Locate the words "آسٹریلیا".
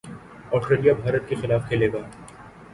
0.51-0.93